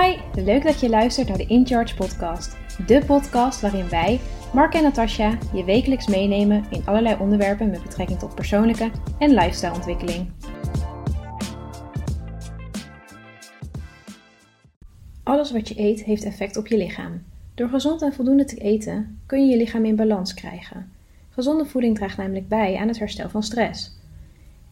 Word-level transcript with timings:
Hi, 0.00 0.16
leuk 0.44 0.62
dat 0.62 0.80
je 0.80 0.88
luistert 0.88 1.28
naar 1.28 1.36
de 1.36 1.46
In 1.46 1.66
Charge 1.66 1.94
podcast. 1.94 2.56
De 2.86 3.02
podcast 3.06 3.60
waarin 3.60 3.88
wij, 3.88 4.20
Mark 4.52 4.74
en 4.74 4.82
Natasja, 4.82 5.38
je 5.54 5.64
wekelijks 5.64 6.06
meenemen 6.06 6.64
in 6.70 6.82
allerlei 6.84 7.16
onderwerpen 7.20 7.70
met 7.70 7.82
betrekking 7.82 8.18
tot 8.18 8.34
persoonlijke 8.34 8.90
en 9.18 9.30
lifestyleontwikkeling. 9.34 10.30
Alles 15.22 15.52
wat 15.52 15.68
je 15.68 15.80
eet 15.80 16.04
heeft 16.04 16.24
effect 16.24 16.56
op 16.56 16.66
je 16.66 16.76
lichaam. 16.76 17.22
Door 17.54 17.68
gezond 17.68 18.02
en 18.02 18.12
voldoende 18.12 18.44
te 18.44 18.56
eten 18.56 19.20
kun 19.26 19.46
je 19.46 19.50
je 19.50 19.56
lichaam 19.56 19.84
in 19.84 19.96
balans 19.96 20.34
krijgen. 20.34 20.92
Gezonde 21.30 21.64
voeding 21.66 21.96
draagt 21.96 22.16
namelijk 22.16 22.48
bij 22.48 22.76
aan 22.76 22.88
het 22.88 22.98
herstel 22.98 23.28
van 23.28 23.42
stress. 23.42 23.98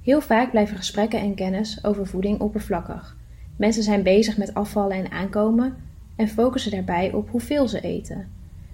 Heel 0.02 0.21
vaak 0.21 0.51
blijven 0.51 0.77
gesprekken 0.77 1.21
en 1.21 1.34
kennis 1.34 1.84
over 1.84 2.07
voeding 2.07 2.41
oppervlakkig. 2.41 3.19
Mensen 3.60 3.82
zijn 3.82 4.02
bezig 4.02 4.37
met 4.37 4.55
afvallen 4.55 4.96
en 4.96 5.10
aankomen 5.10 5.77
en 6.16 6.28
focussen 6.28 6.70
daarbij 6.70 7.12
op 7.12 7.30
hoeveel 7.30 7.69
ze 7.69 7.80
eten. 7.80 8.28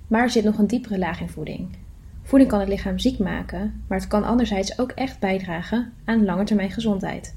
Maar 0.08 0.22
er 0.22 0.30
zit 0.30 0.44
nog 0.44 0.58
een 0.58 0.66
diepere 0.66 0.98
laag 0.98 1.20
in 1.20 1.28
voeding. 1.28 1.76
Voeding 2.22 2.50
kan 2.50 2.60
het 2.60 2.68
lichaam 2.68 2.98
ziek 2.98 3.18
maken, 3.18 3.84
maar 3.88 3.98
het 3.98 4.08
kan 4.08 4.24
anderzijds 4.24 4.78
ook 4.78 4.90
echt 4.90 5.20
bijdragen 5.20 5.92
aan 6.04 6.24
langetermijn 6.24 6.70
gezondheid. 6.70 7.36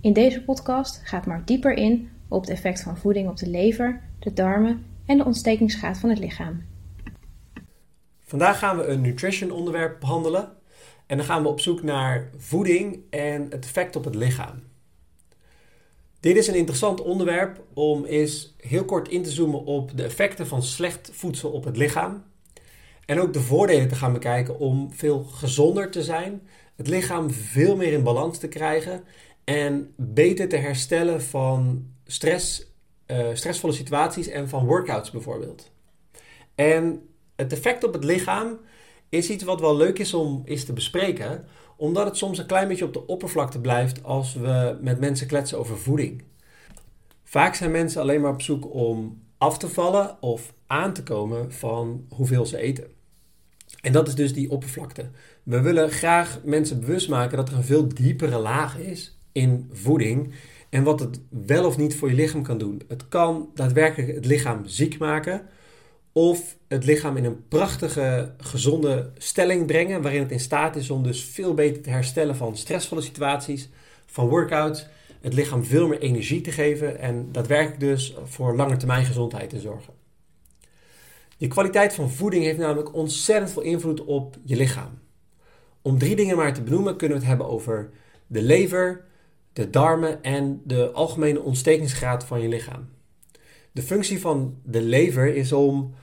In 0.00 0.12
deze 0.12 0.42
podcast 0.42 1.00
gaat 1.04 1.26
Mark 1.26 1.46
dieper 1.46 1.72
in 1.72 2.10
op 2.28 2.40
het 2.40 2.50
effect 2.50 2.82
van 2.82 2.98
voeding 2.98 3.28
op 3.28 3.36
de 3.36 3.48
lever, 3.50 4.00
de 4.18 4.32
darmen 4.32 4.84
en 5.06 5.16
de 5.18 5.24
ontstekingsgraad 5.24 5.98
van 5.98 6.08
het 6.08 6.18
lichaam. 6.18 6.62
Vandaag 8.20 8.58
gaan 8.58 8.76
we 8.76 8.86
een 8.86 9.00
nutrition 9.00 9.50
onderwerp 9.50 10.00
behandelen 10.00 10.48
en 11.06 11.16
dan 11.16 11.26
gaan 11.26 11.42
we 11.42 11.48
op 11.48 11.60
zoek 11.60 11.82
naar 11.82 12.30
voeding 12.36 13.00
en 13.10 13.42
het 13.42 13.64
effect 13.64 13.96
op 13.96 14.04
het 14.04 14.14
lichaam. 14.14 14.67
Dit 16.20 16.36
is 16.36 16.46
een 16.46 16.54
interessant 16.54 17.00
onderwerp 17.00 17.64
om 17.74 18.04
eens 18.04 18.54
heel 18.56 18.84
kort 18.84 19.08
in 19.08 19.22
te 19.22 19.30
zoomen 19.30 19.64
op 19.64 19.96
de 19.96 20.02
effecten 20.02 20.46
van 20.46 20.62
slecht 20.62 21.10
voedsel 21.12 21.50
op 21.50 21.64
het 21.64 21.76
lichaam. 21.76 22.24
En 23.06 23.20
ook 23.20 23.32
de 23.32 23.40
voordelen 23.40 23.88
te 23.88 23.94
gaan 23.94 24.12
bekijken 24.12 24.58
om 24.58 24.92
veel 24.92 25.24
gezonder 25.24 25.90
te 25.90 26.02
zijn, 26.02 26.48
het 26.76 26.88
lichaam 26.88 27.30
veel 27.30 27.76
meer 27.76 27.92
in 27.92 28.02
balans 28.02 28.38
te 28.38 28.48
krijgen 28.48 29.04
en 29.44 29.92
beter 29.96 30.48
te 30.48 30.56
herstellen 30.56 31.22
van 31.22 31.86
stress, 32.06 32.72
uh, 33.06 33.26
stressvolle 33.32 33.72
situaties 33.72 34.28
en 34.28 34.48
van 34.48 34.66
workouts 34.66 35.10
bijvoorbeeld. 35.10 35.70
En 36.54 37.08
het 37.36 37.52
effect 37.52 37.84
op 37.84 37.92
het 37.92 38.04
lichaam 38.04 38.58
is 39.08 39.30
iets 39.30 39.44
wat 39.44 39.60
wel 39.60 39.76
leuk 39.76 39.98
is 39.98 40.14
om 40.14 40.42
eens 40.44 40.64
te 40.64 40.72
bespreken, 40.72 41.44
omdat 41.76 42.04
het 42.04 42.16
soms 42.16 42.38
een 42.38 42.46
klein 42.46 42.68
beetje 42.68 42.84
op 42.84 42.92
de 42.92 43.06
oppervlakte 43.06 43.60
blijft 43.60 44.04
als 44.04 44.34
we 44.34 44.78
met 44.80 45.00
mensen 45.00 45.26
kletsen 45.26 45.58
over 45.58 45.78
voeding. 45.78 46.22
Vaak 47.24 47.54
zijn 47.54 47.70
mensen 47.70 48.00
alleen 48.00 48.20
maar 48.20 48.32
op 48.32 48.42
zoek 48.42 48.74
om 48.74 49.22
af 49.38 49.58
te 49.58 49.68
vallen 49.68 50.22
of 50.22 50.54
aan 50.66 50.92
te 50.92 51.02
komen 51.02 51.52
van 51.52 52.06
hoeveel 52.08 52.46
ze 52.46 52.58
eten. 52.58 52.86
En 53.80 53.92
dat 53.92 54.08
is 54.08 54.14
dus 54.14 54.32
die 54.32 54.50
oppervlakte. 54.50 55.10
We 55.42 55.60
willen 55.60 55.90
graag 55.90 56.40
mensen 56.44 56.80
bewust 56.80 57.08
maken 57.08 57.36
dat 57.36 57.48
er 57.48 57.56
een 57.56 57.64
veel 57.64 57.88
diepere 57.88 58.38
laag 58.38 58.78
is 58.78 59.18
in 59.32 59.68
voeding 59.72 60.32
en 60.70 60.82
wat 60.82 61.00
het 61.00 61.20
wel 61.28 61.64
of 61.64 61.76
niet 61.76 61.96
voor 61.96 62.08
je 62.08 62.14
lichaam 62.14 62.42
kan 62.42 62.58
doen. 62.58 62.82
Het 62.88 63.08
kan 63.08 63.50
daadwerkelijk 63.54 64.14
het 64.14 64.26
lichaam 64.26 64.66
ziek 64.66 64.98
maken 64.98 65.42
of 66.18 66.56
het 66.68 66.84
lichaam 66.84 67.16
in 67.16 67.24
een 67.24 67.48
prachtige, 67.48 68.34
gezonde 68.38 69.10
stelling 69.18 69.66
brengen, 69.66 70.02
waarin 70.02 70.20
het 70.20 70.30
in 70.30 70.40
staat 70.40 70.76
is 70.76 70.90
om 70.90 71.02
dus 71.02 71.24
veel 71.24 71.54
beter 71.54 71.82
te 71.82 71.90
herstellen 71.90 72.36
van 72.36 72.56
stressvolle 72.56 73.00
situaties, 73.00 73.68
van 74.06 74.28
workouts, 74.28 74.86
het 75.20 75.34
lichaam 75.34 75.64
veel 75.64 75.88
meer 75.88 75.98
energie 75.98 76.40
te 76.40 76.52
geven 76.52 76.98
en 76.98 77.28
daadwerkelijk 77.32 77.80
dus 77.80 78.14
voor 78.24 78.56
lange 78.56 78.76
termijn 78.76 79.04
gezondheid 79.04 79.50
te 79.50 79.60
zorgen. 79.60 79.94
Je 81.36 81.48
kwaliteit 81.48 81.94
van 81.94 82.10
voeding 82.10 82.44
heeft 82.44 82.58
namelijk 82.58 82.94
ontzettend 82.94 83.50
veel 83.50 83.62
invloed 83.62 84.04
op 84.04 84.36
je 84.44 84.56
lichaam. 84.56 84.98
Om 85.82 85.98
drie 85.98 86.16
dingen 86.16 86.36
maar 86.36 86.54
te 86.54 86.62
benoemen 86.62 86.96
kunnen 86.96 87.16
we 87.16 87.22
het 87.22 87.32
hebben 87.32 87.48
over 87.48 87.90
de 88.26 88.42
lever, 88.42 89.04
de 89.52 89.70
darmen 89.70 90.22
en 90.22 90.60
de 90.64 90.90
algemene 90.90 91.40
ontstekingsgraad 91.40 92.24
van 92.24 92.40
je 92.40 92.48
lichaam. 92.48 92.88
De 93.72 93.82
functie 93.82 94.20
van 94.20 94.58
de 94.64 94.82
lever 94.82 95.34
is 95.34 95.52
om 95.52 95.94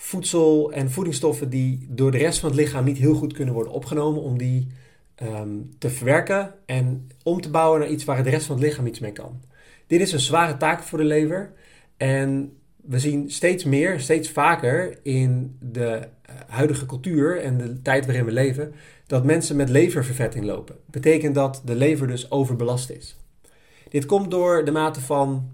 voedsel 0.00 0.72
en 0.72 0.90
voedingsstoffen 0.90 1.50
die 1.50 1.86
door 1.90 2.10
de 2.10 2.18
rest 2.18 2.38
van 2.38 2.48
het 2.48 2.58
lichaam 2.58 2.84
niet 2.84 2.98
heel 2.98 3.14
goed 3.14 3.32
kunnen 3.32 3.54
worden 3.54 3.72
opgenomen, 3.72 4.22
om 4.22 4.38
die 4.38 4.66
ehm, 5.14 5.48
te 5.78 5.90
verwerken 5.90 6.54
en 6.66 7.10
om 7.22 7.40
te 7.40 7.50
bouwen 7.50 7.80
naar 7.80 7.88
iets 7.88 8.04
waar 8.04 8.22
de 8.22 8.30
rest 8.30 8.46
van 8.46 8.56
het 8.56 8.64
lichaam 8.64 8.86
iets 8.86 8.98
mee 8.98 9.12
kan. 9.12 9.40
Dit 9.86 10.00
is 10.00 10.12
een 10.12 10.20
zware 10.20 10.56
taak 10.56 10.82
voor 10.82 10.98
de 10.98 11.04
lever 11.04 11.52
en 11.96 12.52
we 12.76 12.98
zien 12.98 13.30
steeds 13.30 13.64
meer, 13.64 14.00
steeds 14.00 14.30
vaker 14.30 14.98
in 15.02 15.56
de 15.60 16.08
eh, 16.22 16.34
huidige 16.48 16.86
cultuur 16.86 17.40
en 17.40 17.58
de 17.58 17.82
tijd 17.82 18.06
waarin 18.06 18.24
we 18.24 18.32
leven, 18.32 18.74
dat 19.06 19.24
mensen 19.24 19.56
met 19.56 19.68
leververvetting 19.68 20.44
lopen. 20.44 20.76
Betekent 20.86 21.34
dat 21.34 21.62
de 21.64 21.74
lever 21.74 22.06
dus 22.06 22.30
overbelast 22.30 22.90
is. 22.90 23.16
Dit 23.88 24.06
komt 24.06 24.30
door 24.30 24.64
de 24.64 24.70
mate 24.70 25.00
van 25.00 25.50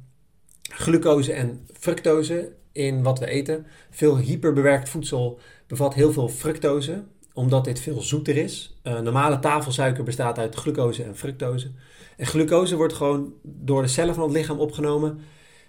glucose 0.61 1.33
en 1.33 1.67
fructose 1.73 2.53
in 2.75 3.03
wat 3.03 3.19
we 3.19 3.27
eten. 3.27 3.67
Veel 3.91 4.19
hyperbewerkt 4.19 4.89
voedsel 4.89 5.39
bevat 5.67 5.95
heel 5.95 6.13
veel 6.13 6.29
fructose, 6.29 7.03
omdat 7.33 7.65
dit 7.65 7.81
veel 7.81 8.01
zoeter 8.01 8.37
is. 8.37 8.77
Uh, 8.83 9.01
normale 9.01 9.39
tafelsuiker 9.39 10.05
bestaat 10.05 10.39
uit 10.39 10.55
glucose 10.55 11.03
en 11.03 11.17
fructose. 11.17 11.71
En 12.17 12.27
glucose 12.27 12.77
wordt 12.77 12.93
gewoon 12.93 13.33
door 13.43 13.83
de 13.83 13.89
cellen 13.89 14.15
van 14.15 14.25
het 14.25 14.33
lichaam 14.33 14.59
opgenomen. 14.59 15.19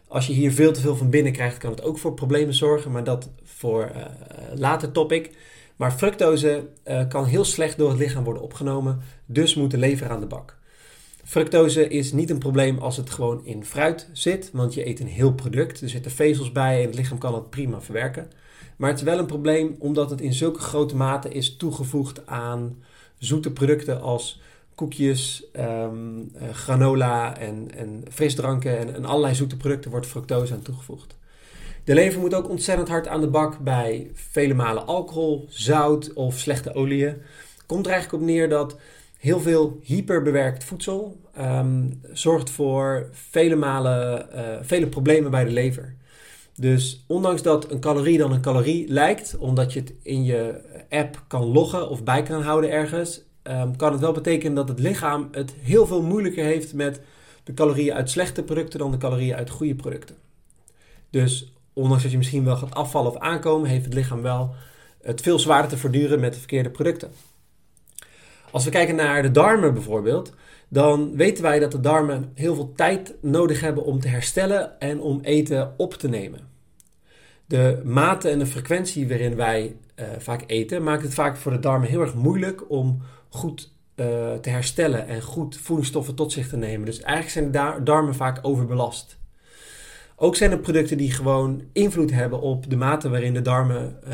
Als 0.08 0.28
je 0.28 0.34
hier 0.34 0.52
veel 0.52 0.72
te 0.72 0.82
veel 0.82 0.96
van 0.96 1.10
binnen 1.10 1.32
krijgt, 1.32 1.58
kan 1.58 1.72
het 1.72 1.84
ook 1.84 1.98
voor 1.98 2.14
problemen 2.14 2.54
zorgen, 2.54 2.92
maar 2.92 3.04
dat 3.04 3.30
voor 3.44 3.92
uh, 3.96 4.06
later 4.56 4.92
topic. 4.92 5.32
Maar 5.76 5.92
fructose 5.92 6.68
uh, 6.86 7.08
kan 7.08 7.26
heel 7.26 7.44
slecht 7.44 7.78
door 7.78 7.90
het 7.90 8.00
lichaam 8.00 8.24
worden 8.24 8.44
opgenomen, 8.44 9.02
dus 9.26 9.56
moet 9.56 9.72
de 9.72 9.78
lever 9.78 10.10
aan 10.10 10.20
de 10.20 10.26
bak. 10.26 10.58
Fructose 11.26 11.88
is 11.88 12.12
niet 12.12 12.30
een 12.30 12.38
probleem 12.38 12.78
als 12.78 12.98
het 12.98 13.10
gewoon 13.10 13.46
in 13.46 13.66
fruit 13.66 14.10
zit, 14.14 14.50
want 14.54 14.74
je 14.74 14.88
eet 14.88 15.00
een 15.00 15.08
heel 15.08 15.34
product. 15.34 15.82
Er 15.82 15.90
zitten 15.90 16.12
vezels 16.12 16.52
bij 16.52 16.80
en 16.80 16.86
het 16.86 16.96
lichaam 16.96 17.18
kan 17.18 17.34
het 17.34 17.50
prima 17.50 17.82
verwerken. 17.82 18.32
Maar 18.76 18.90
het 18.90 19.00
is 19.00 19.06
wel 19.06 19.20
een 19.20 19.26
probleem 19.26 19.76
omdat 19.80 20.10
het 20.10 20.22
in 20.22 20.34
zulke 20.34 20.60
grote 20.60 20.96
mate 20.96 21.30
is 21.30 21.56
toegevoegd 21.58 22.28
aan 22.28 22.84
zoete 23.18 23.52
producten 23.52 24.02
als 24.02 24.42
koekjes, 24.76 25.44
um, 25.60 26.32
granola 26.52 27.38
en, 27.38 27.68
en 27.76 28.04
frisdranken 28.12 28.78
en, 28.78 28.96
en 28.96 29.06
allerlei 29.06 29.36
zoete 29.36 29.58
producten 29.58 29.92
wordt 29.92 30.08
fructose 30.08 30.54
aan 30.54 30.62
toegevoegd. 30.62 31.18
De 31.84 31.94
lever 31.94 32.20
moet 32.20 32.34
ook 32.34 32.50
ontzettend 32.50 32.88
hard 32.88 33.08
aan 33.08 33.22
de 33.22 33.30
bak 33.30 33.60
bij 33.60 34.12
vele 34.14 34.54
malen 34.54 34.88
alcohol, 34.88 35.46
zout 35.50 36.14
of 36.14 36.38
slechte 36.40 36.74
oliën. 36.74 37.22
Komt 37.66 37.86
er 37.86 37.92
eigenlijk 37.92 38.24
op 38.24 38.30
neer 38.30 38.50
dat 38.50 38.76
heel 39.18 39.40
veel 39.40 39.80
hyperbewerkt 39.84 40.64
voedsel 40.64 41.22
um, 41.38 42.02
zorgt 42.14 42.50
voor 42.50 43.10
vele 43.12 43.56
malen 43.56 44.28
uh, 44.36 44.42
vele 44.62 44.88
problemen 44.88 45.32
bij 45.32 45.44
de 45.44 45.52
lever. 45.52 45.96
Dus 46.56 47.04
ondanks 47.08 47.42
dat 47.42 47.72
een 47.72 47.80
calorie 47.80 48.18
dan 48.18 48.32
een 48.32 48.42
calorie 48.42 48.88
lijkt, 48.88 49.38
omdat 49.38 49.74
je 49.74 49.80
het 49.80 49.94
in 50.02 50.24
je 50.24 50.62
app 50.90 51.24
kan 51.28 51.44
loggen 51.46 51.90
of 51.90 52.04
bij 52.04 52.24
kan 52.24 52.42
houden 52.42 52.72
ergens, 52.72 53.22
um, 53.44 53.76
kan 53.76 53.92
het 53.92 54.02
wel 54.02 54.12
betekenen 54.12 54.56
dat 54.56 54.68
het 54.68 54.80
lichaam 54.80 55.28
het 55.32 55.54
heel 55.62 55.88
veel 55.88 56.02
moeilijker 56.02 56.44
heeft 56.44 56.74
met 56.74 57.02
de 57.44 57.54
calorieën 57.54 57.94
uit 57.94 58.10
slechte 58.10 58.44
producten 58.44 58.80
dan 58.80 58.92
de 58.92 58.98
calorieën 58.98 59.36
uit 59.36 59.50
goede 59.50 59.76
producten. 59.76 60.16
Dus 61.10 61.54
ondanks 61.74 62.04
dat 62.04 62.12
je 62.12 62.18
misschien 62.18 62.44
wel 62.44 62.56
gaat 62.56 62.76
afvallen 62.76 63.12
of 63.12 63.18
aankomen, 63.18 63.70
heeft 63.70 63.86
het 63.86 63.94
lichaam 63.94 64.22
wel 64.22 64.54
het 65.02 65.22
veel 65.22 65.40
zwaarder 65.40 65.70
te 65.70 65.78
verduren 65.78 66.20
met 66.20 66.34
de 66.34 66.40
verkeerde 66.40 66.70
producten. 66.70 67.12
Als 68.56 68.64
we 68.64 68.70
kijken 68.70 68.96
naar 68.96 69.22
de 69.22 69.32
darmen 69.32 69.74
bijvoorbeeld, 69.74 70.34
dan 70.68 71.16
weten 71.16 71.44
wij 71.44 71.60
dat 71.60 71.72
de 71.72 71.80
darmen 71.80 72.32
heel 72.34 72.56
veel 72.56 72.74
tijd 72.76 73.16
nodig 73.22 73.62
hebben 73.62 73.84
om 73.84 74.00
te 74.00 74.08
herstellen 74.08 74.80
en 74.80 75.02
om 75.02 75.20
eten 75.22 75.74
op 75.78 75.94
te 75.94 76.08
nemen. 76.08 76.40
De 77.46 77.82
mate 77.84 78.30
en 78.30 78.40
de 78.40 78.46
frequentie 78.46 79.08
waarin 79.08 79.36
wij 79.36 79.76
uh, 79.96 80.06
vaak 80.18 80.44
eten, 80.48 80.84
maakt 80.84 81.04
het 81.04 81.14
vaak 81.14 81.38
voor 81.38 81.52
de 81.52 81.60
darmen 81.60 81.90
heel 81.90 82.02
erg 82.02 82.14
moeilijk 82.14 82.70
om 82.70 83.02
goed 83.30 83.72
uh, 83.96 84.06
te 84.34 84.50
herstellen 84.50 85.08
en 85.08 85.22
goed 85.22 85.58
voedingsstoffen 85.58 86.16
tot 86.16 86.32
zich 86.32 86.50
te 86.50 86.58
nemen. 86.58 86.86
Dus 86.86 87.02
eigenlijk 87.02 87.54
zijn 87.54 87.76
de 87.76 87.84
darmen 87.84 88.16
vaak 88.16 88.40
overbelast. 88.42 89.18
Ook 90.16 90.36
zijn 90.36 90.52
er 90.52 90.60
producten 90.60 90.98
die 90.98 91.12
gewoon 91.12 91.62
invloed 91.74 92.12
hebben 92.12 92.42
op 92.42 92.70
de 92.70 92.76
mate 92.76 93.10
waarin 93.10 93.34
de 93.34 93.42
darmen 93.42 94.00
uh, 94.08 94.14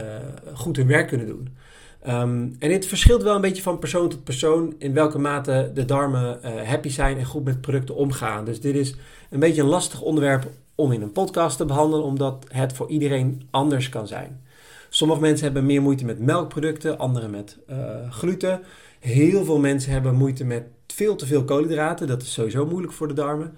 goed 0.54 0.78
hun 0.78 0.88
werk 0.88 1.08
kunnen 1.08 1.28
doen. 1.28 1.58
Um, 2.08 2.56
en 2.60 2.70
dit 2.70 2.86
verschilt 2.86 3.24
wel 3.24 3.36
een 3.36 3.42
beetje 3.42 3.62
van 3.62 3.80
persoon 3.80 4.10
tot 4.10 4.24
persoon 4.24 4.76
in 4.78 4.94
welke 4.94 5.20
mate 5.20 5.72
de 5.74 5.86
darmen 5.86 6.40
uh, 6.46 6.62
happy 6.62 6.90
zijn 6.90 7.18
en 7.18 7.26
goed 7.26 7.44
met 7.44 7.62
producten 7.62 7.96
omgaan. 7.96 8.46
Dus 8.46 8.62
dit 8.62 8.76
is 8.76 8.96
een 9.30 9.40
beetje 9.40 9.62
een 9.62 9.68
lastig 9.68 10.02
onderwerp 10.02 10.48
om 10.76 10.92
in 10.92 11.02
een 11.02 11.12
podcast 11.12 11.58
te 11.58 11.66
behandelen, 11.66 12.06
omdat 12.06 12.46
het 12.48 12.74
voor 12.74 12.90
iedereen 12.90 13.48
anders 13.50 13.90
kan 13.90 14.08
zijn. 14.08 14.42
Sommige 14.90 15.20
mensen 15.22 15.46
hebben 15.46 15.66
meer 15.66 15.82
moeite 15.82 16.06
met 16.06 16.20
melkproducten, 16.20 16.98
anderen 16.98 17.30
met 17.30 17.58
uh, 17.70 17.78
gluten. 18.10 18.62
Heel 19.00 19.46
veel 19.46 19.60
mensen 19.60 19.92
hebben 19.92 20.16
moeite 20.16 20.46
met 20.46 20.64
veel 20.88 21.16
te 21.16 21.26
veel 21.26 21.44
koolhydraten. 21.44 22.08
Dat 22.08 22.22
is 22.22 22.34
sowieso 22.34 22.66
moeilijk 22.66 22.94
voor 22.94 23.08
de 23.08 23.14
darmen. 23.14 23.54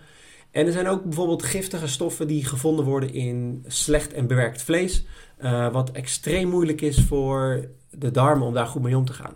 En 0.53 0.65
er 0.65 0.71
zijn 0.71 0.87
ook 0.87 1.03
bijvoorbeeld 1.03 1.43
giftige 1.43 1.87
stoffen 1.87 2.27
die 2.27 2.45
gevonden 2.45 2.85
worden 2.85 3.13
in 3.13 3.65
slecht 3.67 4.13
en 4.13 4.27
bewerkt 4.27 4.61
vlees, 4.61 5.05
uh, 5.41 5.71
wat 5.71 5.91
extreem 5.91 6.49
moeilijk 6.49 6.81
is 6.81 7.01
voor 7.01 7.67
de 7.89 8.11
darmen 8.11 8.47
om 8.47 8.53
daar 8.53 8.67
goed 8.67 8.81
mee 8.81 8.97
om 8.97 9.05
te 9.05 9.13
gaan. 9.13 9.33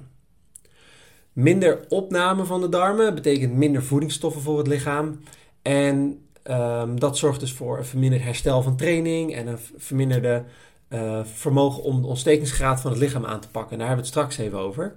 Minder 1.33 1.85
opname 1.89 2.45
van 2.45 2.61
de 2.61 2.69
darmen 2.69 3.15
betekent 3.15 3.53
minder 3.53 3.83
voedingsstoffen 3.83 4.41
voor 4.41 4.57
het 4.57 4.67
lichaam. 4.67 5.19
En 5.61 6.25
um, 6.43 6.99
dat 6.99 7.17
zorgt 7.17 7.39
dus 7.39 7.53
voor 7.53 7.77
een 7.77 7.85
verminderd 7.85 8.23
herstel 8.23 8.61
van 8.61 8.77
training 8.77 9.35
en 9.35 9.47
een 9.47 9.59
verminderde 9.77 10.43
uh, 10.89 11.19
vermogen 11.23 11.83
om 11.83 12.01
de 12.01 12.07
ontstekingsgraad 12.07 12.81
van 12.81 12.91
het 12.91 12.99
lichaam 12.99 13.25
aan 13.25 13.39
te 13.39 13.49
pakken. 13.49 13.77
daar 13.77 13.87
hebben 13.87 14.05
we 14.05 14.11
het 14.11 14.19
straks 14.19 14.37
even 14.37 14.59
over. 14.59 14.95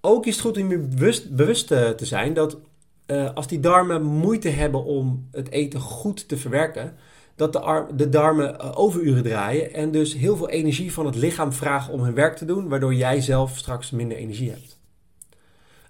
Ook 0.00 0.26
is 0.26 0.32
het 0.32 0.44
goed 0.44 0.56
om 0.56 0.70
je 0.70 0.78
bewust, 0.78 1.36
bewust 1.36 1.66
te 1.66 1.96
zijn 1.96 2.34
dat 2.34 2.56
uh, 3.12 3.34
als 3.34 3.46
die 3.46 3.60
darmen 3.60 4.02
moeite 4.02 4.48
hebben 4.48 4.84
om 4.84 5.28
het 5.30 5.50
eten 5.50 5.80
goed 5.80 6.28
te 6.28 6.36
verwerken, 6.36 6.94
dat 7.36 7.52
de, 7.94 8.08
darmen 8.08 8.54
uh, 8.54 8.78
overuren 8.78 9.22
draaien 9.22 9.74
en 9.74 9.90
dus 9.90 10.14
heel 10.14 10.36
veel 10.36 10.48
energie 10.48 10.92
van 10.92 11.06
het 11.06 11.14
lichaam 11.14 11.52
vragen 11.52 11.92
om 11.92 12.02
hun 12.02 12.14
werk 12.14 12.36
te 12.36 12.44
doen, 12.44 12.68
waardoor 12.68 12.94
jij 12.94 13.20
zelf 13.20 13.58
straks 13.58 13.90
minder 13.90 14.16
energie 14.16 14.50
hebt. 14.50 14.78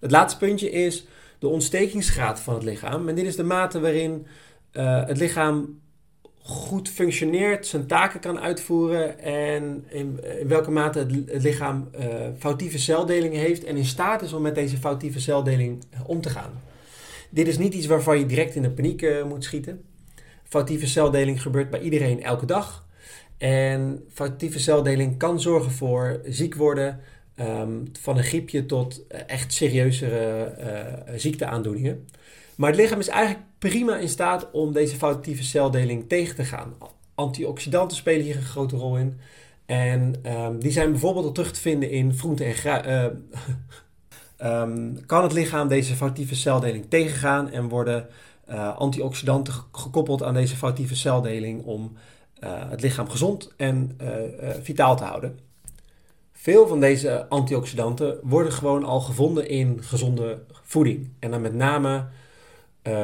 Het 0.01 0.11
laatste 0.11 0.39
puntje 0.39 0.71
is 0.71 1.07
de 1.39 1.49
ontstekingsgraad 1.49 2.41
van 2.41 2.55
het 2.55 2.63
lichaam. 2.63 3.09
En 3.09 3.15
dit 3.15 3.27
is 3.27 3.37
de 3.37 3.43
mate 3.43 3.81
waarin 3.81 4.27
uh, 4.73 5.07
het 5.07 5.19
lichaam 5.19 5.81
goed 6.39 6.89
functioneert, 6.89 7.67
zijn 7.67 7.87
taken 7.87 8.21
kan 8.21 8.41
uitvoeren 8.41 9.19
en 9.19 9.85
in, 9.89 10.21
welke 10.47 10.71
mate 10.71 10.99
het, 10.99 11.43
lichaam 11.43 11.91
foutieve 12.39 12.79
celdelingen 12.79 13.41
heeft 13.41 13.65
en 13.65 13.77
in 13.77 13.85
staat 13.85 14.23
is 14.23 14.33
om 14.33 14.43
met 14.43 14.55
deze 14.55 14.77
foutieve 14.77 15.21
celdeling 15.21 15.85
om 16.07 16.21
te 16.21 16.31
gaan. 16.31 16.72
Dit 17.33 17.47
is 17.49 17.59
niet 17.59 17.75
iets 17.75 17.87
waarvan 17.87 18.19
je 18.19 18.27
direct 18.27 18.55
in 18.55 18.63
de 18.63 18.71
paniek 18.71 19.03
uh, 19.03 19.25
moet 19.25 19.45
schieten. 19.45 19.85
Foutieve 20.45 20.87
celdeling 20.87 21.43
gebeurt 21.43 21.71
bij 21.71 21.81
iedereen 21.81 22.23
elke 22.23 22.47
dag. 22.47 22.87
En 23.39 24.05
foutieve 24.13 24.59
celdeling 24.59 25.19
kan 25.19 25.41
zorgen 25.41 25.71
voor 25.71 26.21
ziek 26.25 26.55
worden, 26.55 27.01
um, 27.37 27.85
van 28.01 28.17
een 28.17 28.25
griepje 28.25 28.67
tot 28.67 29.07
echt 29.27 29.53
serieuzere 29.53 30.55
uh, 31.09 31.15
ziekteaandoeningen. 31.19 32.09
Maar 32.55 32.71
het 32.71 32.81
lichaam 32.81 32.99
is 32.99 33.09
eigenlijk 33.09 33.45
prima 33.59 33.99
in 33.99 34.09
staat 34.09 34.51
om 34.51 34.73
deze 34.73 34.97
foutieve 34.97 35.43
celdeling 35.43 36.09
tegen 36.09 36.37
te 36.37 36.45
gaan. 36.45 36.75
Antioxidanten 37.15 37.97
spelen 37.97 38.25
hier 38.25 38.37
een 38.37 38.43
grote 38.43 38.77
rol 38.77 38.99
in. 38.99 39.19
En 39.67 40.15
um, 40.27 40.61
die 40.61 40.73
zijn 40.73 40.91
bijvoorbeeld 40.91 41.25
al 41.25 41.33
terug 41.33 41.53
te 41.53 41.61
vinden 41.61 41.91
in 41.91 42.15
groenten 42.15 42.47
en 42.47 42.89
uh, 42.89 43.07
um, 44.45 45.07
kan 45.07 45.23
het 45.23 45.33
lichaam 45.33 45.69
deze 45.69 45.95
foutieve 45.95 46.35
celdeling 46.35 46.87
tegengaan 46.89 47.51
en 47.51 47.69
worden 47.69 48.07
uh, 48.51 48.77
antioxidanten 48.77 49.55
gekoppeld 49.73 50.23
aan 50.23 50.35
deze 50.35 50.57
foutieve 50.57 50.97
celdeling 50.97 51.65
om 51.65 51.93
uh, 52.45 52.51
het 52.69 52.81
lichaam 52.81 53.09
gezond 53.09 53.53
en 53.57 53.99
uh, 54.03 54.09
vitaal 54.63 54.97
te 54.97 55.05
houden. 55.05 55.39
Veel 56.33 56.67
van 56.67 56.81
deze 56.81 57.29
antioxidanten 57.29 58.19
worden 58.23 58.53
gewoon 58.53 58.85
al 58.85 59.01
gevonden 59.01 59.49
in 59.49 59.83
gezonde 59.83 60.43
voeding. 60.63 61.09
En 61.19 61.31
dan 61.31 61.41
met 61.41 61.55
name 61.55 62.07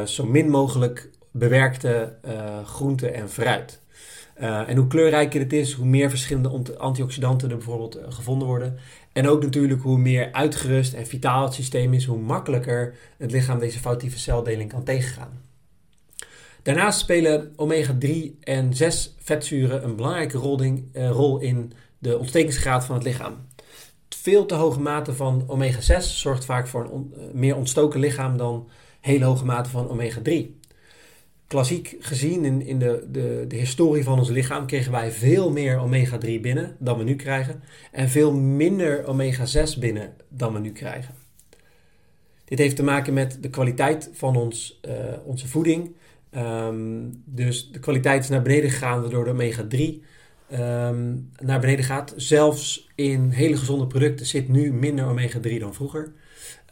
zo 0.04 0.26
min 0.26 0.50
mogelijk 0.50 1.10
bewerkte 1.30 2.16
groenten 2.64 3.14
en 3.14 3.28
fruit. 3.28 3.80
Uh, 4.40 4.68
en 4.68 4.76
hoe 4.76 4.86
kleurrijker 4.86 5.40
het 5.40 5.52
is, 5.52 5.72
hoe 5.72 5.86
meer 5.86 6.10
verschillende 6.10 6.76
antioxidanten 6.78 7.50
er 7.50 7.56
bijvoorbeeld 7.56 7.98
gevonden 8.08 8.48
worden. 8.48 8.78
En 9.12 9.28
ook 9.28 9.42
natuurlijk 9.42 9.82
hoe 9.82 9.98
meer 9.98 10.32
uitgerust 10.32 10.92
en 10.92 11.06
vitaal 11.06 11.44
het 11.44 11.54
systeem 11.54 11.94
is, 11.94 12.04
hoe 12.04 12.18
makkelijker 12.18 12.94
het 13.16 13.30
lichaam 13.30 13.58
deze 13.58 13.78
foutieve 13.78 14.18
celdeling 14.18 14.70
kan 14.72 14.84
tegengaan. 14.84 15.42
Daarnaast 16.62 16.98
spelen 16.98 17.52
omega-3 17.56 18.38
en 18.40 18.74
6 18.74 19.14
vetzuren 19.18 19.84
een 19.84 19.96
belangrijke 19.96 20.38
rol 20.92 21.38
in 21.38 21.72
de 21.98 22.18
ontstekingsgraad 22.18 22.84
van 22.84 22.94
het 22.94 23.04
lichaam. 23.04 23.36
Veel 24.08 24.46
te 24.46 24.54
hoge 24.54 24.80
mate 24.80 25.12
van 25.12 25.44
omega-6 25.46 25.98
zorgt 25.98 26.44
vaak 26.44 26.66
voor 26.68 26.90
een 26.92 27.14
meer 27.32 27.56
ontstoken 27.56 28.00
lichaam 28.00 28.36
dan 28.36 28.68
hele 29.00 29.24
hoge 29.24 29.44
mate 29.44 29.70
van 29.70 29.88
omega-3 29.88 30.57
klassiek 31.48 31.96
gezien 32.00 32.44
in, 32.44 32.62
in 32.66 32.78
de, 32.78 33.06
de, 33.10 33.44
de 33.48 33.56
historie 33.56 34.04
van 34.04 34.18
ons 34.18 34.28
lichaam 34.28 34.66
kregen 34.66 34.92
wij 34.92 35.10
veel 35.10 35.50
meer 35.50 35.78
omega-3 35.78 36.40
binnen 36.40 36.76
dan 36.78 36.98
we 36.98 37.04
nu 37.04 37.16
krijgen. 37.16 37.62
En 37.92 38.08
veel 38.08 38.32
minder 38.32 39.04
omega-6 39.04 39.78
binnen 39.78 40.14
dan 40.28 40.52
we 40.52 40.58
nu 40.58 40.72
krijgen. 40.72 41.14
Dit 42.44 42.58
heeft 42.58 42.76
te 42.76 42.82
maken 42.82 43.14
met 43.14 43.38
de 43.40 43.50
kwaliteit 43.50 44.10
van 44.12 44.36
ons, 44.36 44.80
uh, 44.88 44.94
onze 45.24 45.48
voeding. 45.48 45.94
Um, 46.36 47.22
dus 47.24 47.70
de 47.72 47.78
kwaliteit 47.78 48.22
is 48.22 48.28
naar 48.28 48.42
beneden 48.42 48.70
gegaan 48.70 49.00
waardoor 49.00 49.24
de 49.24 49.30
omega-3 49.30 49.78
um, 49.78 50.02
ehm, 50.48 51.14
naar 51.46 51.60
beneden 51.60 51.84
gaat. 51.84 52.12
Zelfs 52.16 52.88
in 52.94 53.30
hele 53.30 53.56
gezonde 53.56 53.86
producten 53.86 54.26
zit 54.26 54.48
nu 54.48 54.72
minder 54.72 55.06
omega-3 55.06 55.58
dan 55.58 55.74
vroeger. 55.74 56.12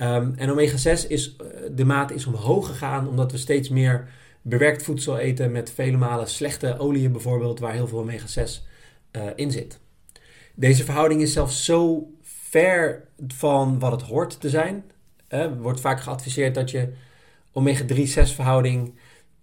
Um, 0.01 0.35
en 0.37 0.51
omega-6 0.51 1.09
is, 1.09 1.37
uh, 1.41 1.47
de 1.75 1.85
maat 1.85 2.11
is 2.11 2.27
omhoog 2.27 2.67
gegaan 2.67 3.09
omdat 3.09 3.33
we 3.33 3.39
steeds 3.39 3.69
meer 3.69 4.09
bewerkt 4.49 4.83
voedsel 4.83 5.19
eten 5.19 5.53
met 5.53 5.71
vele 5.71 5.97
malen 5.97 6.29
slechte 6.29 6.79
oliën 6.79 7.13
bijvoorbeeld, 7.13 7.59
waar 7.59 7.73
heel 7.73 7.89
veel 7.89 7.99
omega-6 7.99 8.43
uh, 8.43 9.27
eh, 9.27 9.33
in 9.37 9.51
zit. 9.51 9.79
Deze 10.55 10.85
verhouding 10.85 11.23
is 11.23 11.33
zelfs 11.33 11.65
zo 11.65 12.11
ver 12.23 13.05
van 13.29 13.79
wat 13.79 13.93
het 13.93 14.03
hoort 14.03 14.41
te 14.41 14.51
zijn. 14.51 14.85
Er 15.29 15.61
wordt 15.61 15.81
vaak 15.81 16.01
geadviseerd 16.01 16.55
dat 16.55 16.71
je 16.71 16.93
omega-3-6 17.53 18.35
verhouding 18.35 18.95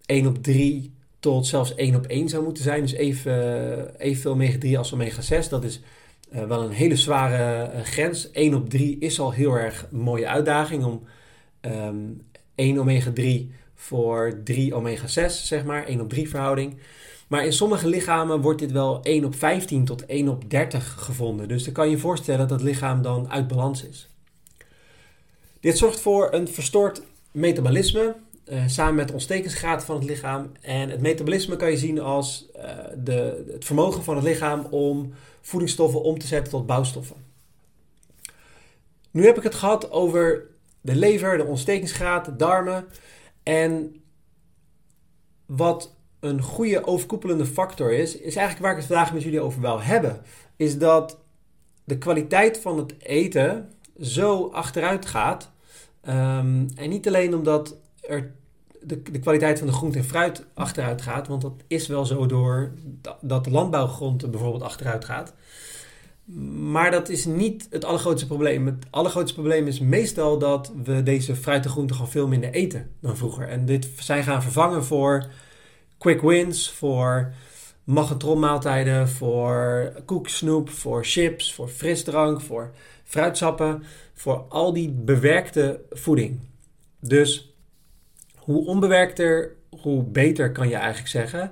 1 0.06 0.28
op 0.28 0.44
3 0.44 0.94
tot 1.20 1.48
zelfs 1.48 1.76
1 1.76 1.96
op 1.96 2.06
1 2.06 2.30
zou 2.30 2.44
moeten 2.44 2.64
zijn. 2.64 2.82
Dus 2.82 2.94
even, 2.94 4.00
evenveel 4.00 4.32
omega-3 4.32 4.78
als 4.78 4.94
omega-6. 4.94 5.50
Dat 5.50 5.64
is 5.64 5.82
uh, 6.34 6.46
wel 6.46 6.64
een 6.64 6.72
hele 6.72 6.96
zware 6.96 7.72
uh, 7.74 7.82
grens. 7.82 8.32
1 8.32 8.54
op 8.54 8.70
3 8.70 8.98
is 9.00 9.20
al 9.20 9.32
heel 9.32 9.54
erg 9.54 9.88
een 9.92 10.00
mooie 10.00 10.28
uitdaging 10.28 10.84
om 10.84 11.04
um, 11.62 11.72
ehm, 11.72 11.96
1 12.56 12.78
omega-3 12.78 13.62
voor 13.84 14.40
3 14.44 14.74
omega-6, 14.74 15.26
zeg 15.26 15.64
maar, 15.64 15.86
1 15.86 16.02
op 16.02 16.10
3 16.10 16.30
verhouding. 16.30 16.78
Maar 17.28 17.46
in 17.46 17.54
sommige 17.54 17.88
lichamen 17.88 18.42
wordt 18.42 18.60
dit 18.60 18.72
wel 18.72 19.02
1 19.02 19.26
op 19.26 19.36
15 19.36 19.86
tot 19.86 20.06
1 20.06 20.28
op 20.28 20.50
30 20.50 20.96
gevonden. 21.00 21.48
Dus 21.48 21.64
dan 21.64 21.74
kan 21.74 21.90
je 21.90 21.98
voorstellen 21.98 22.48
dat 22.48 22.50
het 22.50 22.70
lichaam 22.70 23.02
dan 23.02 23.30
uit 23.30 23.48
balans 23.48 23.84
is. 23.84 24.10
Dit 25.60 25.78
zorgt 25.78 26.00
voor 26.00 26.34
een 26.34 26.48
verstoord 26.48 27.02
metabolisme, 27.32 28.16
uh, 28.46 28.64
samen 28.68 28.96
met 28.96 29.08
de 29.08 29.14
ontstekingsgraad 29.14 29.86
van 29.86 29.96
het 29.96 30.06
lichaam. 30.06 30.52
En 30.62 30.90
het 30.90 31.02
metabolisme 31.02 31.56
kan 31.56 31.72
je 31.72 31.78
zien 31.78 32.00
als 32.00 32.46
uh, 32.56 32.64
de, 32.98 33.44
het 33.52 33.66
vermogen 33.66 34.04
van 34.04 34.16
het 34.16 34.24
lichaam 34.24 34.68
om 34.70 35.14
voedingsstoffen 35.42 36.02
om 36.02 36.20
te 36.20 36.28
zetten 36.28 36.52
tot 36.52 36.66
bouwstoffen. 36.66 37.16
Nu 39.12 39.26
heb 39.26 39.38
ik 39.38 39.44
het 39.44 39.56
gehad 39.56 39.92
over 39.92 40.46
de 40.82 40.96
lever, 40.96 41.38
de 41.38 41.46
ontstekingsgraad, 41.46 42.26
de 42.26 42.36
darmen. 42.36 42.86
En 43.44 43.96
wat 45.46 45.96
een 46.20 46.42
goede 46.42 46.86
overkoepelende 46.86 47.46
factor 47.46 47.94
is, 47.94 48.16
is 48.16 48.36
eigenlijk 48.36 48.60
waar 48.60 48.72
ik 48.72 48.78
het 48.78 48.88
vandaag 48.88 49.14
met 49.14 49.24
jullie 49.24 49.42
over 49.42 49.62
wil 49.62 49.82
hebben. 49.82 50.22
Is 50.56 50.78
dat 50.78 51.18
de 51.84 51.98
kwaliteit 51.98 52.58
van 52.58 52.78
het 52.78 52.94
eten 53.00 53.70
zo 54.00 54.48
achteruit 54.48 55.06
gaat. 55.06 55.52
Um, 56.08 56.68
en 56.76 56.90
niet 56.90 57.08
alleen 57.08 57.36
omdat 57.36 57.76
er 58.02 58.32
de, 58.82 59.02
de 59.02 59.20
kwaliteit 59.20 59.58
van 59.58 59.68
de 59.68 59.74
groente 59.74 59.98
en 59.98 60.04
fruit 60.04 60.46
achteruit 60.54 61.02
gaat, 61.02 61.28
want 61.28 61.42
dat 61.42 61.54
is 61.68 61.88
wel 61.88 62.06
zo 62.06 62.26
door 62.26 62.74
dat 63.22 63.44
de 63.44 63.52
landbouwgrond 63.52 64.32
bijvoorbeeld 64.32 64.64
achteruit 64.64 65.06
gaat. 65.06 65.34
Maar 66.26 66.92
dat 66.92 67.10
is 67.10 67.26
niet 67.26 67.68
het 67.70 67.86
allergrootste 67.86 68.28
probleem. 68.28 68.66
Het 68.66 68.86
allergrootste 68.90 69.34
probleem 69.34 69.68
is 69.68 69.80
meestal 69.80 70.38
dat 70.38 70.72
we 70.84 71.04
deze 71.04 71.36
fruit 71.36 71.64
en 71.66 71.72
groenten 71.72 71.96
gewoon 71.96 72.12
veel 72.12 72.28
minder 72.28 72.52
eten 72.52 72.92
dan 73.00 73.18
vroeger. 73.18 73.48
En 73.48 73.66
dit 73.66 73.90
zijn 74.00 74.24
gaan 74.24 74.42
vervangen 74.42 74.84
voor 74.86 75.26
quick 75.98 76.22
wins, 76.22 76.72
voor 76.72 77.34
magnetronmaaltijden, 77.84 79.10
voor 79.10 79.92
koeksnoep, 80.06 80.70
voor 80.70 81.06
chips, 81.06 81.54
voor 81.54 81.68
frisdrank, 81.68 82.42
voor 82.42 82.72
fruitsappen, 83.04 83.84
voor 84.14 84.46
al 84.50 84.74
die 84.74 84.90
bewerkte 84.90 85.80
voeding. 85.90 86.40
Dus 87.00 87.54
hoe 88.36 88.66
onbewerkter, 88.66 89.56
hoe 89.82 90.04
beter 90.04 90.52
kan 90.52 90.70
je 90.70 90.76
eigenlijk 90.76 91.08
zeggen. 91.08 91.52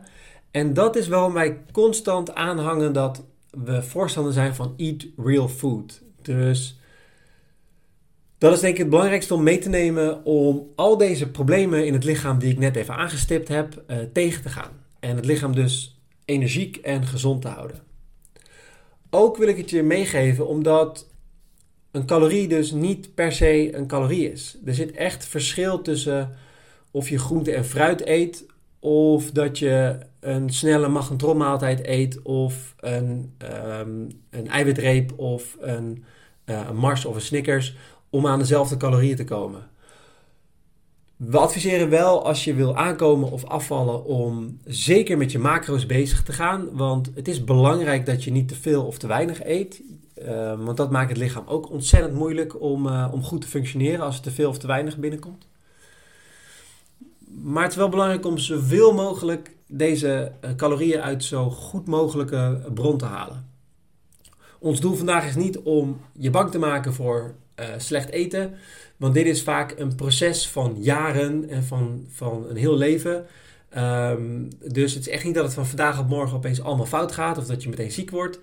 En 0.51 0.73
dat 0.73 0.95
is 0.95 1.07
waarom 1.07 1.33
wij 1.33 1.61
constant 1.71 2.35
aanhangen 2.35 2.93
dat 2.93 3.23
we 3.51 3.83
voorstander 3.83 4.33
zijn 4.33 4.55
van 4.55 4.73
eat 4.77 5.05
real 5.17 5.47
food. 5.47 6.01
Dus 6.21 6.79
dat 8.37 8.53
is 8.53 8.59
denk 8.59 8.73
ik 8.73 8.79
het 8.79 8.89
belangrijkste 8.89 9.33
om 9.33 9.43
mee 9.43 9.57
te 9.57 9.69
nemen 9.69 10.25
om 10.25 10.67
al 10.75 10.97
deze 10.97 11.29
problemen 11.29 11.85
in 11.85 11.93
het 11.93 12.03
lichaam 12.03 12.39
die 12.39 12.51
ik 12.51 12.57
net 12.57 12.75
even 12.75 12.95
aangestipt 12.95 13.47
heb 13.47 13.83
uh, 13.87 13.97
tegen 14.13 14.41
te 14.41 14.49
gaan. 14.49 14.71
En 14.99 15.15
het 15.15 15.25
lichaam 15.25 15.55
dus 15.55 15.99
energiek 16.25 16.77
en 16.77 17.05
gezond 17.05 17.41
te 17.41 17.47
houden. 17.47 17.79
Ook 19.09 19.37
wil 19.37 19.47
ik 19.47 19.57
het 19.57 19.69
je 19.69 19.83
meegeven 19.83 20.47
omdat 20.47 21.07
een 21.91 22.05
calorie 22.05 22.47
dus 22.47 22.71
niet 22.71 23.13
per 23.15 23.31
se 23.31 23.75
een 23.75 23.87
calorie 23.87 24.31
is. 24.31 24.57
Er 24.65 24.73
zit 24.73 24.91
echt 24.91 25.25
verschil 25.25 25.81
tussen 25.81 26.37
of 26.91 27.09
je 27.09 27.19
groente 27.19 27.53
en 27.53 27.65
fruit 27.65 28.05
eet 28.05 28.45
of 28.81 29.31
dat 29.31 29.59
je 29.59 29.97
een 30.19 30.49
snelle 30.49 30.87
magnetronmaaltijd 30.87 31.87
eet 31.87 32.21
of 32.21 32.75
een, 32.79 33.33
ehm, 33.37 34.09
een 34.29 34.47
eiwitreep 34.47 35.19
of 35.19 35.57
een, 35.59 36.03
uh, 36.45 36.61
een 36.69 36.75
Mars 36.75 37.05
of 37.05 37.15
een 37.15 37.21
Snickers 37.21 37.75
om 38.09 38.27
aan 38.27 38.39
dezelfde 38.39 38.77
calorieën 38.77 39.15
te 39.15 39.23
komen. 39.23 39.69
We 41.15 41.37
adviseren 41.37 41.89
wel 41.89 42.25
als 42.25 42.43
je 42.43 42.53
wil 42.53 42.75
aankomen 42.75 43.31
of 43.31 43.45
afvallen 43.45 44.05
om 44.05 44.59
zeker 44.65 45.17
met 45.17 45.31
je 45.31 45.39
macro's 45.39 45.85
bezig 45.85 46.23
te 46.23 46.33
gaan. 46.33 46.67
Want 46.71 47.11
het 47.15 47.27
is 47.27 47.43
belangrijk 47.43 48.05
dat 48.05 48.23
je 48.23 48.31
niet 48.31 48.47
te 48.47 48.55
veel 48.55 48.85
of 48.85 48.97
te 48.97 49.07
weinig 49.07 49.43
eet. 49.43 49.81
Uh, 50.21 50.65
want 50.65 50.77
dat 50.77 50.91
maakt 50.91 51.09
het 51.09 51.17
lichaam 51.17 51.43
ook 51.47 51.69
ontzettend 51.69 52.13
moeilijk 52.13 52.61
om, 52.61 52.85
uh, 52.85 53.09
om 53.11 53.23
goed 53.23 53.41
te 53.41 53.47
functioneren 53.47 54.05
als 54.05 54.15
er 54.15 54.21
te 54.21 54.31
veel 54.31 54.49
of 54.49 54.57
te 54.57 54.67
weinig 54.67 54.97
binnenkomt. 54.97 55.47
Maar 57.43 57.63
het 57.63 57.71
is 57.71 57.77
wel 57.77 57.89
belangrijk 57.89 58.25
om 58.25 58.37
zoveel 58.37 58.93
mogelijk 58.93 59.55
deze 59.67 60.31
uh, 60.45 60.55
calorieën 60.55 61.01
uit 61.01 61.23
zo 61.23 61.49
goed 61.49 61.87
mogelijke 61.87 62.61
bron 62.73 62.97
te 62.97 63.05
halen. 63.05 63.49
Ons 64.59 64.79
doel 64.79 64.95
vandaag 64.95 65.27
is 65.27 65.35
niet 65.35 65.59
om 65.59 66.01
je 66.13 66.29
bang 66.29 66.51
te 66.51 66.59
maken 66.59 66.93
voor 66.93 67.35
slecht 67.77 68.09
eten. 68.09 68.53
Want 68.97 69.13
dit 69.13 69.25
is 69.25 69.43
vaak 69.43 69.73
een 69.77 69.95
proces 69.95 70.47
van 70.47 70.75
jaren 70.79 71.49
en 71.49 71.63
van, 71.63 72.05
van 72.09 72.45
een 72.49 72.55
heel 72.55 72.77
leven. 72.77 73.25
Um, 73.77 74.47
dus 74.71 74.93
het 74.93 75.07
is 75.07 75.13
echt 75.13 75.23
niet 75.23 75.35
dat 75.35 75.43
het 75.43 75.53
van 75.53 75.65
vandaag 75.65 75.99
op 75.99 76.07
morgen 76.07 76.37
opeens 76.37 76.61
allemaal 76.61 76.85
fout 76.85 77.11
gaat 77.11 77.37
of 77.37 77.45
dat 77.45 77.63
je 77.63 77.69
meteen 77.69 77.91
ziek 77.91 78.09
wordt. 78.09 78.39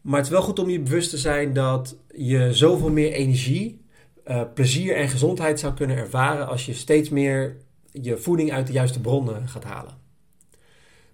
Maar 0.00 0.16
het 0.16 0.26
is 0.26 0.32
wel 0.32 0.42
goed 0.42 0.58
om 0.58 0.70
je 0.70 0.80
bewust 0.80 1.10
te 1.10 1.18
zijn 1.18 1.52
dat 1.52 1.96
je 2.14 2.48
zoveel 2.52 2.90
meer 2.90 3.12
energie, 3.12 3.80
uh, 4.26 4.42
plezier 4.54 4.96
en 4.96 5.08
gezondheid 5.08 5.60
zou 5.60 5.74
kunnen 5.74 5.96
ervaren 5.96 6.48
als 6.48 6.66
je 6.66 6.74
steeds 6.74 7.08
meer 7.08 7.56
je 8.02 8.16
voeding 8.16 8.52
uit 8.52 8.66
de 8.66 8.72
juiste 8.72 9.00
bronnen 9.00 9.48
gaat 9.48 9.64
halen. 9.64 10.04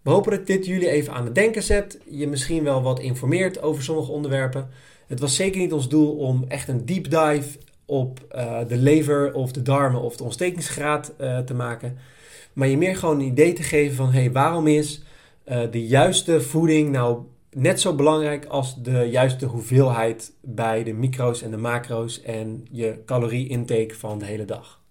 We 0.02 0.10
hopen 0.10 0.30
dat 0.30 0.46
dit 0.46 0.66
jullie 0.66 0.88
even 0.88 1.12
aan 1.12 1.24
het 1.24 1.34
denken 1.34 1.62
zet, 1.62 1.98
je 2.10 2.28
misschien 2.28 2.64
wel 2.64 2.82
wat 2.82 3.00
informeert 3.00 3.62
over 3.62 3.82
sommige 3.82 4.12
onderwerpen. 4.12 4.68
Het 5.06 5.20
was 5.20 5.36
zeker 5.36 5.60
niet 5.60 5.72
ons 5.72 5.88
doel 5.88 6.16
om 6.16 6.44
echt 6.48 6.68
een 6.68 6.86
deep 6.86 7.10
dive 7.10 7.58
op 7.86 8.26
uh, 8.34 8.58
de 8.68 8.76
lever 8.76 9.34
of 9.34 9.52
de 9.52 9.62
darmen 9.62 10.00
of 10.00 10.16
de 10.16 10.24
ontstekingsgraad 10.24 11.12
uh, 11.20 11.38
te 11.38 11.54
maken. 11.54 11.98
Maar 12.52 12.68
je 12.68 12.76
meer 12.76 12.96
gewoon 12.96 13.20
een 13.20 13.26
idee 13.26 13.52
te 13.52 13.62
geven 13.62 13.96
van 13.96 14.12
hey, 14.12 14.32
waarom 14.32 14.66
is 14.66 15.02
uh, 15.48 15.62
de 15.70 15.86
juiste 15.86 16.40
voeding 16.40 16.90
nou 16.90 17.22
net 17.50 17.80
zo 17.80 17.94
belangrijk 17.94 18.44
als 18.44 18.82
de 18.82 19.08
juiste 19.10 19.46
hoeveelheid 19.46 20.32
bij 20.40 20.84
de 20.84 20.92
micro's 20.92 21.42
en 21.42 21.50
de 21.50 21.56
macro's 21.56 22.22
en 22.22 22.66
je 22.70 23.02
calorie-intake 23.06 23.94
van 23.94 24.18
de 24.18 24.24
hele 24.24 24.44
dag. 24.44 24.81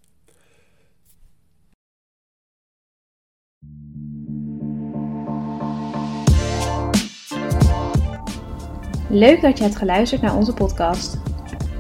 Leuk 9.14 9.42
dat 9.42 9.58
je 9.58 9.64
hebt 9.64 9.76
geluisterd 9.76 10.22
naar 10.22 10.36
onze 10.36 10.54
podcast. 10.54 11.18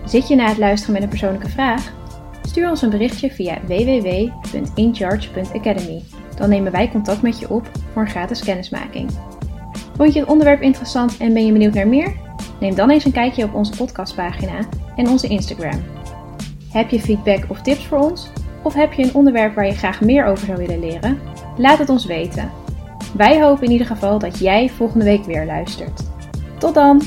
Zit 0.05 0.27
je 0.27 0.35
na 0.35 0.47
het 0.47 0.57
luisteren 0.57 0.93
met 0.93 1.03
een 1.03 1.09
persoonlijke 1.09 1.50
vraag? 1.50 1.93
Stuur 2.41 2.69
ons 2.69 2.81
een 2.81 2.89
berichtje 2.89 3.31
via 3.31 3.57
www.incharge.academy. 3.67 6.03
Dan 6.35 6.50
nemen 6.50 6.71
wij 6.71 6.89
contact 6.89 7.21
met 7.21 7.39
je 7.39 7.50
op 7.50 7.69
voor 7.93 8.01
een 8.01 8.09
gratis 8.09 8.43
kennismaking. 8.43 9.09
Vond 9.95 10.13
je 10.13 10.19
het 10.19 10.29
onderwerp 10.29 10.61
interessant 10.61 11.17
en 11.17 11.33
ben 11.33 11.45
je 11.45 11.51
benieuwd 11.51 11.73
naar 11.73 11.88
meer? 11.88 12.15
Neem 12.59 12.75
dan 12.75 12.89
eens 12.89 13.05
een 13.05 13.11
kijkje 13.11 13.43
op 13.43 13.53
onze 13.53 13.75
podcastpagina 13.75 14.59
en 14.95 15.09
onze 15.09 15.27
Instagram. 15.27 15.83
Heb 16.71 16.89
je 16.89 17.00
feedback 17.00 17.45
of 17.47 17.61
tips 17.61 17.85
voor 17.85 18.00
ons? 18.00 18.29
Of 18.63 18.73
heb 18.73 18.93
je 18.93 19.03
een 19.03 19.13
onderwerp 19.13 19.55
waar 19.55 19.65
je 19.65 19.75
graag 19.75 20.01
meer 20.01 20.25
over 20.25 20.45
zou 20.45 20.57
willen 20.57 20.79
leren? 20.79 21.19
Laat 21.57 21.77
het 21.77 21.89
ons 21.89 22.05
weten. 22.05 22.51
Wij 23.15 23.41
hopen 23.41 23.65
in 23.65 23.71
ieder 23.71 23.88
geval 23.88 24.19
dat 24.19 24.39
jij 24.39 24.69
volgende 24.69 25.05
week 25.05 25.23
weer 25.23 25.45
luistert. 25.45 26.01
Tot 26.57 26.73
dan! 26.73 27.01